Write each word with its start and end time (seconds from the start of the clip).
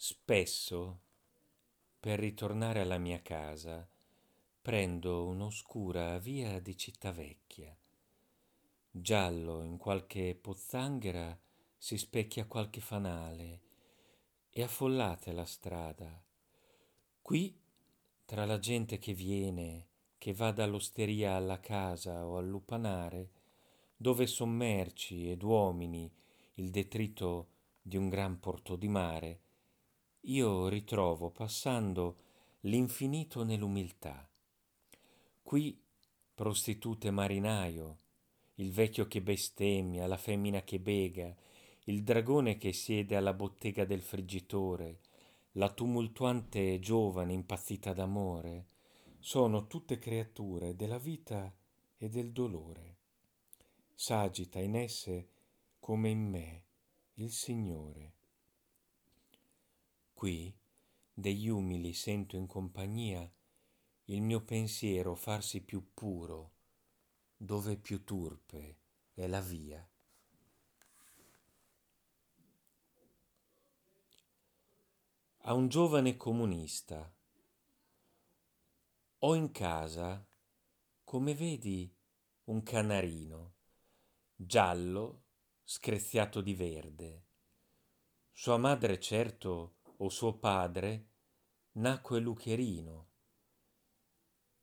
Spesso, 0.00 1.00
per 1.98 2.20
ritornare 2.20 2.82
alla 2.82 2.98
mia 2.98 3.20
casa, 3.20 3.84
prendo 4.62 5.26
un'oscura 5.26 6.18
via 6.18 6.60
di 6.60 6.76
città 6.76 7.10
vecchia. 7.10 7.76
Giallo 8.92 9.64
in 9.64 9.76
qualche 9.76 10.38
pozzanghera 10.40 11.36
si 11.76 11.98
specchia 11.98 12.46
qualche 12.46 12.80
fanale 12.80 13.60
e 14.50 14.62
affollata 14.62 15.32
è 15.32 15.34
la 15.34 15.44
strada. 15.44 16.22
Qui, 17.20 17.60
tra 18.24 18.44
la 18.44 18.60
gente 18.60 18.98
che 18.98 19.14
viene, 19.14 19.88
che 20.16 20.32
va 20.32 20.52
dall'osteria 20.52 21.34
alla 21.34 21.58
casa 21.58 22.24
o 22.24 22.36
al 22.36 22.46
lupanare, 22.46 23.30
dove 23.96 24.28
sommerci 24.28 25.28
ed 25.28 25.42
uomini 25.42 26.08
il 26.54 26.70
detrito 26.70 27.48
di 27.82 27.96
un 27.96 28.08
gran 28.08 28.38
porto 28.38 28.76
di 28.76 28.86
mare, 28.86 29.40
io 30.22 30.68
ritrovo 30.68 31.30
passando 31.30 32.16
l'infinito 32.60 33.44
nell'umiltà. 33.44 34.28
Qui 35.42 35.80
prostitute 36.34 37.10
marinaio, 37.10 37.98
il 38.56 38.72
vecchio 38.72 39.06
che 39.06 39.22
bestemmia, 39.22 40.06
la 40.06 40.16
femmina 40.16 40.62
che 40.62 40.80
bega, 40.80 41.34
il 41.84 42.02
dragone 42.02 42.58
che 42.58 42.72
siede 42.72 43.16
alla 43.16 43.32
bottega 43.32 43.84
del 43.84 44.02
friggitore, 44.02 45.00
la 45.52 45.72
tumultuante 45.72 46.78
giovane 46.78 47.32
impazzita 47.32 47.92
d'amore, 47.92 48.66
sono 49.18 49.66
tutte 49.66 49.98
creature 49.98 50.76
della 50.76 50.98
vita 50.98 51.52
e 51.96 52.08
del 52.08 52.32
dolore. 52.32 52.96
S'agita 53.94 54.60
in 54.60 54.76
esse 54.76 55.28
come 55.80 56.10
in 56.10 56.28
me 56.28 56.62
il 57.14 57.32
Signore. 57.32 58.17
Qui 60.18 60.52
degli 61.14 61.46
umili 61.46 61.92
sento 61.92 62.34
in 62.34 62.48
compagnia 62.48 63.32
il 64.06 64.20
mio 64.20 64.42
pensiero 64.42 65.14
farsi 65.14 65.62
più 65.62 65.92
puro, 65.94 66.54
dove 67.36 67.76
più 67.76 68.02
turpe 68.02 68.80
è 69.14 69.28
la 69.28 69.40
via. 69.40 69.88
A 75.42 75.54
un 75.54 75.68
giovane 75.68 76.16
comunista. 76.16 77.14
Ho 79.18 79.34
in 79.36 79.52
casa, 79.52 80.26
come 81.04 81.32
vedi, 81.32 81.96
un 82.46 82.64
canarino, 82.64 83.54
giallo, 84.34 85.26
screziato 85.62 86.40
di 86.40 86.54
verde. 86.54 87.26
Sua 88.32 88.56
madre, 88.56 88.98
certo, 88.98 89.77
o 89.98 90.08
suo 90.08 90.34
padre 90.34 91.06
nacque 91.72 92.20
Lucherino. 92.20 93.06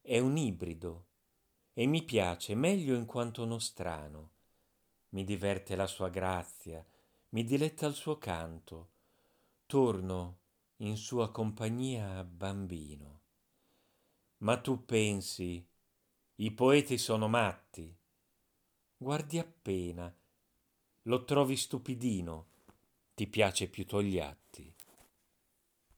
È 0.00 0.18
un 0.18 0.36
ibrido 0.36 1.06
e 1.72 1.86
mi 1.86 2.02
piace 2.02 2.54
meglio 2.54 2.94
in 2.94 3.06
quanto 3.06 3.44
nostrano. 3.44 4.32
Mi 5.10 5.24
diverte 5.24 5.76
la 5.76 5.86
sua 5.86 6.08
grazia, 6.08 6.84
mi 7.30 7.44
diletta 7.44 7.86
il 7.86 7.94
suo 7.94 8.18
canto. 8.18 8.90
Torno 9.66 10.38
in 10.78 10.96
sua 10.96 11.30
compagnia 11.30 12.24
bambino. 12.24 13.20
Ma 14.38 14.60
tu 14.60 14.84
pensi, 14.84 15.64
i 16.36 16.50
poeti 16.52 16.96
sono 16.96 17.28
matti. 17.28 17.94
Guardi 18.96 19.38
appena, 19.38 20.12
lo 21.02 21.24
trovi 21.24 21.56
stupidino, 21.56 22.48
ti 23.14 23.26
piace 23.26 23.68
più 23.68 23.86
Togliatti. 23.86 24.74